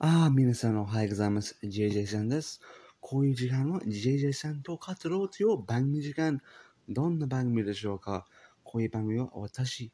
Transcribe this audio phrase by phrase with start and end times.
[0.00, 1.58] ああ、皆さんおはようございます。
[1.60, 2.60] JJ さんです。
[3.00, 6.40] こういう時間は JJ さんと語ろうという番組時間。
[6.88, 8.24] どんな番組でしょうか？
[8.62, 9.90] こういう番組は私、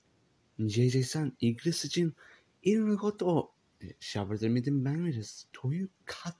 [0.60, 2.12] JJ さん、イギリス人、
[2.60, 3.50] いろんなことを
[3.98, 5.48] 喋ってみてる番組です。
[5.52, 5.90] という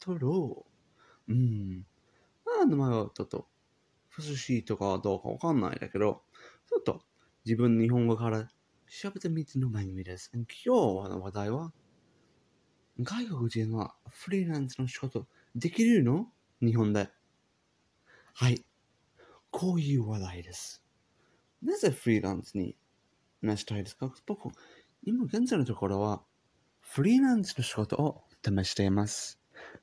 [0.04, 0.66] 語ろ
[1.26, 1.32] う。
[1.32, 1.86] うん。
[2.44, 3.48] まあ、名前はちょっと、
[4.10, 6.20] 不思議とかどうかわかんないだけど、
[6.68, 7.02] ちょっと
[7.46, 8.46] 自分日本語から
[8.90, 10.30] 喋ってみての番組です。
[10.34, 11.72] 今日の話題は、
[13.00, 15.26] 外国人はフリーランスの仕事
[15.56, 16.28] できるの？
[16.62, 17.08] 日本で。
[18.34, 18.64] はい。
[19.50, 20.82] こういう話題です。
[21.62, 22.76] なぜフリーランスに
[23.42, 24.12] なしたいですか？
[24.26, 24.48] 僕、
[25.04, 26.22] 今現在のところは、
[26.80, 29.40] フリーランスの仕事を試しています。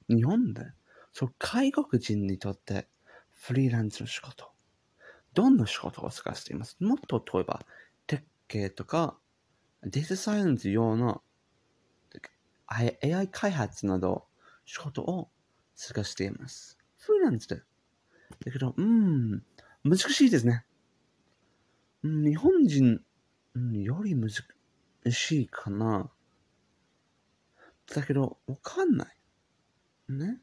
[0.08, 0.64] 日本で、
[1.12, 2.88] そう、外国人にとって
[3.30, 4.52] フリーランスの仕事、
[5.34, 6.78] どんな仕事を探しています？
[6.80, 7.62] もっと例えば、
[8.10, 9.18] 設計とか、
[9.84, 11.22] データサイエンス用の
[12.74, 14.26] AI 開発など
[14.66, 15.30] 仕事を
[15.76, 16.78] 探しています。
[16.98, 17.58] フリーランスで。
[18.46, 19.44] だけど、うん、
[19.84, 20.66] 難しいですね。
[22.04, 23.02] うん日本人
[23.74, 24.32] より難
[25.12, 26.10] しいかな。
[27.94, 29.18] だけど、わかんない。
[30.10, 30.40] ね。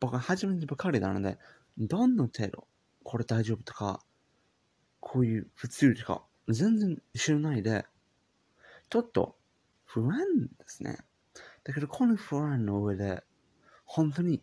[0.00, 1.38] 僕は初めてばかりなので、
[1.78, 2.68] どんな程度、
[3.02, 4.04] これ大丈夫とか、
[5.00, 7.86] こういう普通とか、全然知らないで、
[8.90, 9.36] ちょっと
[9.84, 10.18] 不安
[10.58, 10.98] ですね。
[11.64, 13.24] だけど、この不安の上で、
[13.84, 14.42] 本当に、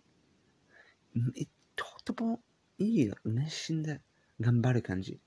[1.16, 2.41] んいとても
[2.78, 4.02] いい熱心で
[4.39, 5.19] 頑張る感じ。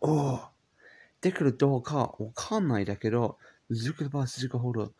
[0.00, 0.40] おお
[1.20, 3.38] できるどうかわかんないだけど、
[3.70, 4.92] 続けば続くほど、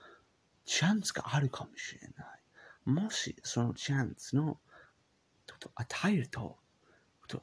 [0.64, 2.90] チャンスがあるかもしれない。
[2.90, 4.58] もし、そのチャンスの、
[5.46, 6.58] ちょっと与えると、
[7.26, 7.42] と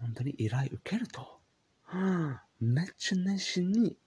[0.00, 1.40] 本当に依頼受けると、
[1.82, 3.98] はあめっちゃ熱心に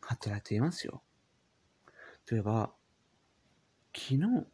[0.00, 1.02] 働いていますよ。
[2.30, 2.72] 例えば、
[3.94, 4.46] 昨日、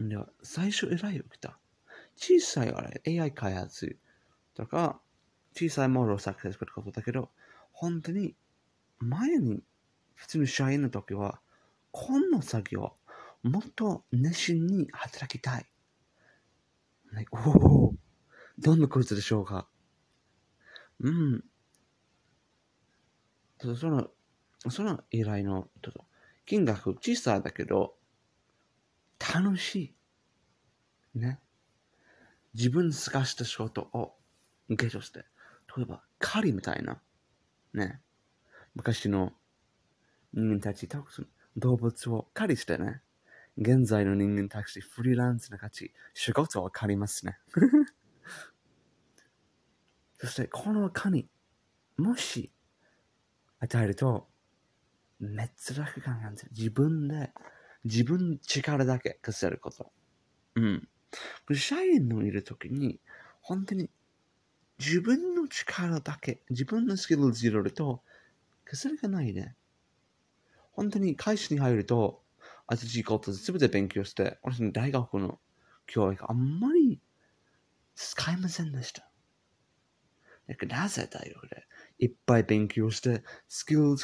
[0.00, 1.58] では最初依頼を受けた。
[2.16, 3.98] 小さいあれ、AI 開発
[4.54, 5.00] とか、
[5.54, 7.30] 小さいモデルを作成することだけど、
[7.72, 8.36] 本当に
[8.98, 9.64] 前に
[10.14, 11.40] 普通の社員の時は、
[11.92, 12.96] こんな作業、
[13.42, 15.66] もっと熱心に働きたい。
[17.12, 17.50] like お
[17.88, 17.94] お、
[18.58, 19.68] どんなことでしょうか
[21.00, 21.44] うん。
[23.76, 24.08] その、
[24.70, 26.04] その依頼のちょっと
[26.46, 27.94] 金額小さいだけど、
[29.18, 29.94] 楽し
[31.14, 31.18] い。
[31.18, 31.40] ね。
[32.54, 34.14] 自分探した仕事を
[34.68, 35.24] ゲットして、
[35.76, 37.00] 例えば狩りみたいな、
[37.72, 38.00] ね。
[38.74, 39.32] 昔の
[40.32, 40.88] 人間たち、
[41.56, 43.00] 動物を狩りしてね。
[43.56, 47.38] 現在の人間たち、フリーランスな価値、仕事を借りますね。
[50.18, 51.28] そして、この紙、
[51.96, 52.52] もし
[53.60, 54.28] 与えると、
[55.20, 56.48] めっちゃ楽感なんですよ。
[56.52, 57.32] 自分で、
[57.84, 59.92] 自分力だけ稼げること。
[60.56, 60.88] うん。
[61.54, 63.00] 社員のいるときに、
[63.40, 63.90] 本当に
[64.78, 68.02] 自分の力だけ、自分のスキルを入れると、
[68.64, 69.56] 稼がないね。
[70.72, 72.22] 本当に会社に入ると、
[72.66, 75.38] 新しいことすべて勉強して、私の大学の
[75.86, 77.00] 教育あんまり
[77.94, 79.08] 使いませんでした。
[80.48, 81.66] だからなぜ大学で
[81.98, 83.96] いっぱい勉強して、スキルを、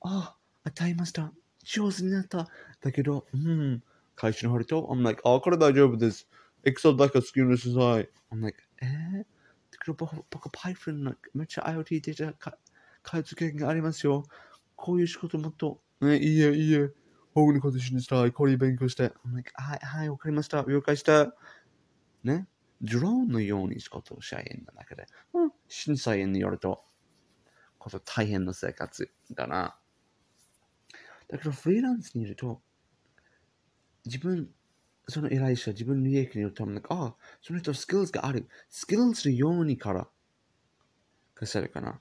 [0.00, 1.32] ああ、与えました。
[1.64, 2.48] 上手になった。
[2.80, 3.82] だけど、うん、
[4.14, 6.28] 会社に入ると、I'm like, あ、これ大丈夫です。
[6.64, 8.08] Excel だけ好きにしてください。
[8.32, 9.24] I'm like, えー、だ
[9.78, 12.58] けど僕、僕 Python のめっちゃ IoT データ
[13.02, 14.24] 開発経験がありますよ。
[14.74, 16.90] こういう仕事もっと、ね、いいえ、いいえ。
[17.34, 18.32] 僕のことにしたい。
[18.32, 19.12] これ勉強して。
[19.26, 20.64] I'm like, はい、はい、わかりました。
[20.66, 21.34] 了解した。
[22.24, 22.48] ね？
[22.82, 26.84] ドローンのように仕事をしたいんだけで、うん、審査員によると、
[27.78, 29.78] こと大変な生活だな。
[31.28, 32.60] だけど、フリーランスにいると、
[34.04, 34.48] 自分、
[35.08, 38.48] その偉い人は自分の利益によるために、ああ、その人スキルズがある。
[38.70, 40.08] スキルズのようにから
[41.34, 42.00] 稼げるかな。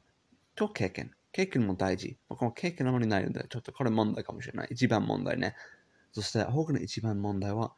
[0.56, 1.12] と経験。
[1.32, 2.18] 経験も大事。
[2.30, 4.70] 僕も経験あまりないので、ちょっとこれ問題かもしれない。
[4.72, 5.56] 一番問題ね。
[6.14, 7.74] そして、他の一番問題は、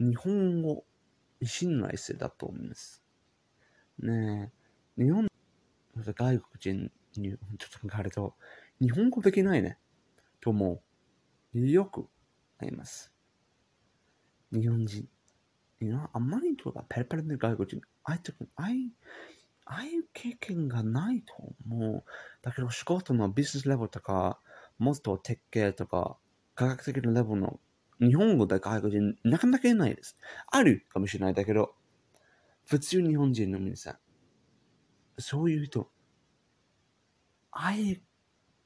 [0.00, 0.84] 日本語
[1.44, 3.02] 信頼性だと思います。
[4.00, 4.50] ね
[4.98, 5.28] え、日本、
[5.96, 7.36] 外国人にちょ
[7.68, 8.34] っと考えると、
[8.80, 9.78] 日本語できないね。
[10.42, 10.82] と思
[11.54, 11.58] う。
[11.58, 12.08] よく
[12.58, 13.12] あります。
[14.52, 15.08] 日本人。
[15.80, 18.90] いや、あまりとかペラペラの外国人、ああいったああいう、
[19.64, 21.34] あいう経験がないと
[21.64, 22.04] 思う。
[22.42, 24.40] だけど仕事のビジネスレベルとか、
[24.78, 26.18] もっと設計とか、
[26.54, 27.60] 科学的なレベルの
[28.00, 30.18] 日本語で外国人なかなかいないです。
[30.48, 31.74] あるかもしれないだけど、
[32.64, 33.98] 普通日本人の皆さん、
[35.18, 35.88] そういう人、
[37.52, 38.02] ああいう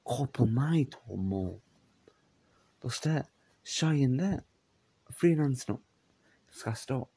[0.02, 1.65] ことないと思う。
[2.86, 3.24] そして、
[3.64, 4.44] 社員で、
[5.10, 5.80] フリーランスの、
[6.52, 7.08] 探すと、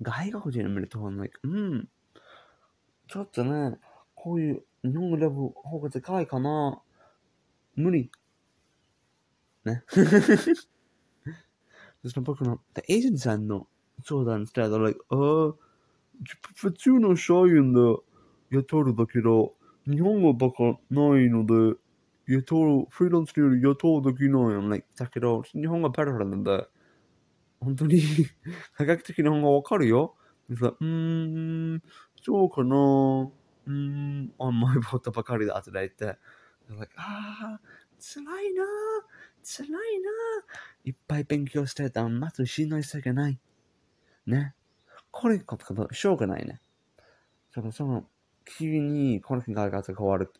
[0.00, 1.88] 外国人を見ると、like、うん、
[3.06, 3.78] ちょっとね、
[4.14, 6.80] こういう日本語レベル方が高いかな。
[7.74, 8.10] 無理。
[9.66, 9.84] ね。
[12.02, 13.68] そして僕の、エージェントさんの
[14.02, 15.54] 相談したら、like、ああ、
[16.54, 17.80] 普通の社員で
[18.52, 21.78] 雇うだけど、日本語ばかないので、
[22.34, 24.84] 雇う、フリーランスより雇うできないよね。
[24.96, 26.66] だけど、日本語ペラペラなんで、
[27.60, 28.00] 本当に
[28.76, 30.16] 科学的な日本語わかるよ。
[30.48, 31.82] うーん、
[32.22, 32.76] そうかな。
[32.76, 36.18] うーん、甘いことばかりだって言って。
[36.68, 37.60] like, ああ、
[37.98, 38.64] 辛いな、
[39.42, 40.10] 辛いな。
[40.84, 43.38] いっぱい勉強してたら、まずしないといけない。
[44.26, 44.54] ね。
[45.10, 46.60] これことかしょうがないね。
[47.52, 48.06] その、その、
[48.44, 50.32] 急にこの考え方が変わる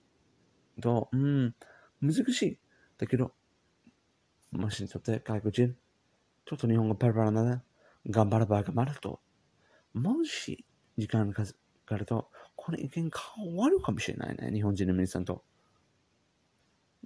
[0.83, 1.55] と、うん、
[2.01, 2.59] 難しい。
[2.99, 3.33] だけど、
[4.53, 5.77] もしにとって外国人、
[6.45, 7.63] ちょっと日本語ペラペラなら、
[8.09, 9.21] 頑張れば頑張ると、
[9.93, 10.65] もし
[10.97, 11.53] 時間がか
[11.85, 14.51] かると、この意見変わるかもしれないね。
[14.53, 15.45] 日本人の皆さんと。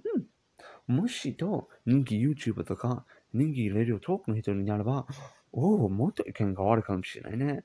[0.03, 0.95] うん。
[0.95, 5.05] もしと、人気 YouTuber とか、人気レディオトークの人になれば、
[5.51, 7.63] おお、もっと意見変わるかもしれないね。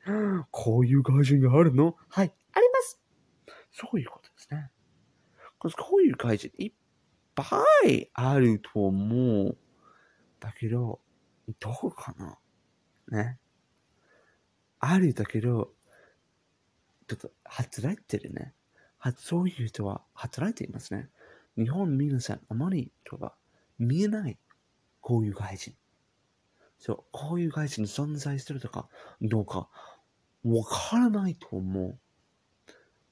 [0.50, 1.97] こういう外人があるの？
[2.09, 3.00] はい、あります。
[3.73, 4.71] そういうことですね。
[5.59, 6.73] こういう外人いっ
[7.35, 9.56] ぱいあると思う。
[10.38, 11.00] だけど、
[11.59, 12.38] どこかな？
[13.11, 13.38] ね。
[14.79, 15.73] あるだけど、
[17.06, 18.55] ちょっと働いてるね。
[19.17, 21.09] そういう人は働いていますね。
[21.56, 23.35] 日本皆さん、あまりとか
[23.79, 24.38] 見えない。
[25.00, 25.75] こういう外人。
[26.79, 28.88] そう、こういう外人存在してるとか、
[29.21, 29.69] どうか、
[30.44, 31.99] わからないと思う。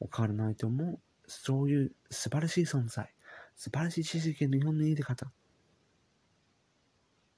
[0.01, 1.01] わからないと思う。
[1.27, 3.13] そういう素晴らしい存在、
[3.59, 5.33] 素晴らしい知識日本のいい方、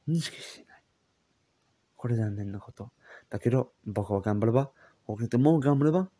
[0.07, 0.83] 認識していない。
[1.97, 2.93] これ残念なこと。
[3.31, 4.71] だけど、僕は頑張れば、
[5.07, 6.11] 他とも頑張れば、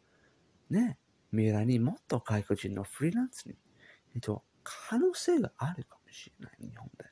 [0.71, 0.99] ね、
[1.33, 3.57] 未来にもっと外国人のフリーランスに、
[4.15, 7.05] えっと、可能性があるかもしれない、日本で。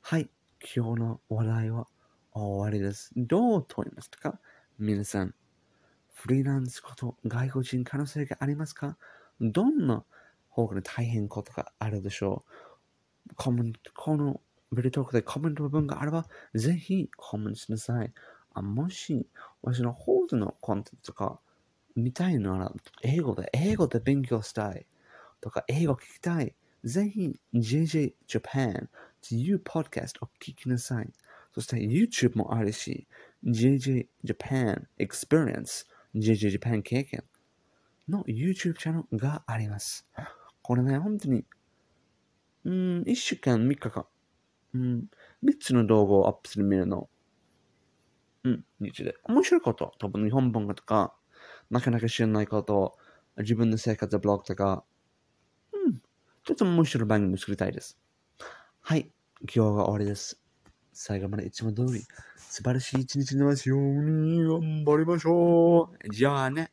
[0.00, 0.28] はい、
[0.74, 1.86] 今日の話題は
[2.32, 3.12] 終わりです。
[3.16, 4.40] どう問いましたか？
[4.78, 5.34] 皆さん、
[6.12, 8.98] フリーランスこと外国人可能性がありますか？
[9.40, 10.04] どんな
[10.50, 14.40] 方が大変ことがあるでしょうコメント、この
[14.72, 18.12] ビルトークでコメント部分があれば、ぜひコメントしなさい。
[18.52, 19.26] あもし、
[19.62, 21.40] 私のホールのコンテンツとか
[21.96, 24.86] 見たいなら、英語で、英語で勉強したい
[25.40, 26.54] とか、英語聞きたい。
[26.84, 28.88] ぜひ、JJ Japan
[29.26, 31.10] というポッドキャストを聞きなさい。
[31.52, 33.06] そして YouTube もあるし、
[33.44, 37.24] JJ Japan Experience、JJ Japan 経験
[38.08, 40.06] の YouTube チャンネルがあります。
[40.70, 41.44] これね、本当に、
[42.64, 44.06] うん、1週間3日間、
[44.72, 45.10] うん、
[45.42, 47.08] 3つの動画をアップする見るの、
[48.44, 49.16] うん、日で。
[49.24, 51.12] 面白いこと、多分日本文化とか、
[51.70, 52.96] なかなか知らないこと、
[53.38, 54.84] 自分の生活ブログとか、
[55.72, 55.94] うん、
[56.44, 57.98] ちょっと面白い番組を作りたいです。
[58.80, 60.40] はい、今日が終わりです。
[60.92, 61.98] 最後までいつも通り、
[62.36, 66.10] 素晴らしい一日になりますように、頑張りましょう。
[66.10, 66.70] じゃあね。